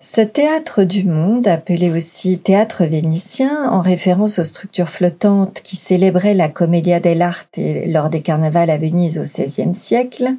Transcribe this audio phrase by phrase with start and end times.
[0.00, 6.34] Ce théâtre du monde, appelé aussi théâtre vénitien, en référence aux structures flottantes qui célébraient
[6.34, 10.34] la commedia dell'arte lors des carnavals à Venise au XVIe siècle,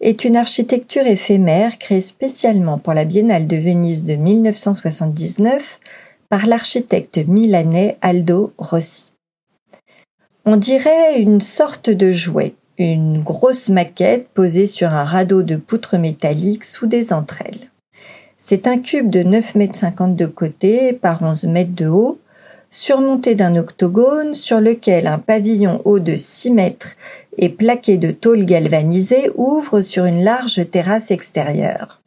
[0.00, 5.80] est une architecture éphémère créée spécialement pour la Biennale de Venise de 1979
[6.28, 9.10] par l'architecte milanais Aldo Rossi.
[10.44, 15.98] On dirait une sorte de jouet, une grosse maquette posée sur un radeau de poutres
[15.98, 17.69] métalliques sous des entrailes.
[18.42, 22.18] C'est un cube de 9 mètres 50 de côté par 11 mètres de haut,
[22.70, 26.96] surmonté d'un octogone sur lequel un pavillon haut de 6 mètres
[27.36, 32.00] et plaqué de tôle galvanisée ouvre sur une large terrasse extérieure.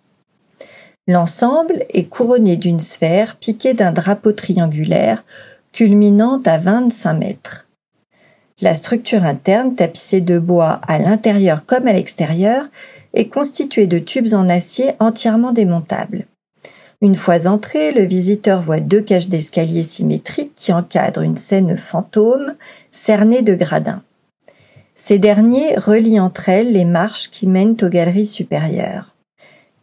[1.08, 5.24] L'ensemble est couronné d'une sphère piquée d'un drapeau triangulaire
[5.72, 7.68] culminant à 25 mètres.
[8.60, 12.66] La structure interne, tapissée de bois à l'intérieur comme à l'extérieur,
[13.14, 16.26] est constitué de tubes en acier entièrement démontables.
[17.04, 22.56] Une fois entré, le visiteur voit deux cages d'escalier symétriques qui encadrent une scène fantôme
[22.94, 24.02] cernée de gradins.
[24.96, 29.14] Ces derniers relient entre elles les marches qui mènent aux galeries supérieures.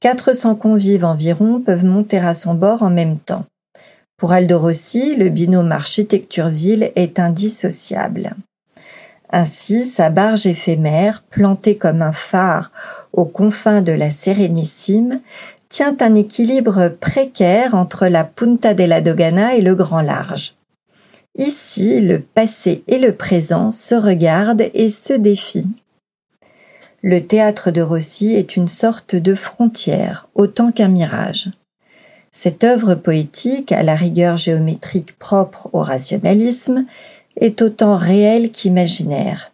[0.01, 3.45] 400 convives environ peuvent monter à son bord en même temps.
[4.17, 8.35] Pour Aldo Rossi, le binôme architecture-ville est indissociable.
[9.31, 12.73] Ainsi, sa barge éphémère, plantée comme un phare
[13.13, 15.21] aux confins de la Sérénissime,
[15.71, 20.57] tient un équilibre précaire entre la Punta della Dogana et le grand large.
[21.39, 25.71] Ici, le passé et le présent se regardent et se défient.
[27.03, 31.51] Le théâtre de Rossi est une sorte de frontière, autant qu'un mirage.
[32.33, 36.85] Cette œuvre poétique, à la rigueur géométrique propre au rationalisme,
[37.37, 39.53] est autant réel qu'imaginaire.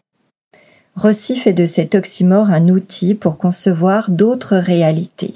[0.97, 5.35] Rossi fait de cet oxymore un outil pour concevoir d'autres réalités.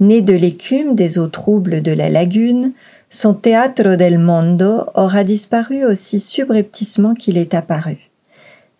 [0.00, 2.72] Né de l'écume des eaux troubles de la lagune,
[3.10, 8.10] son Teatro del Mondo aura disparu aussi subrepticement qu'il est apparu.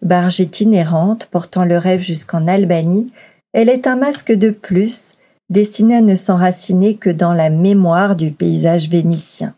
[0.02, 3.12] Barge itinérante portant le rêve jusqu'en Albanie,
[3.52, 5.14] elle est un masque de plus,
[5.50, 9.54] destiné à ne s'enraciner que dans la mémoire du paysage vénitien.